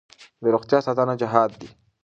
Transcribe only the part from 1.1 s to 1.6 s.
جهاد